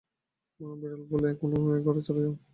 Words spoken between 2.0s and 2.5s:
চলে যাও।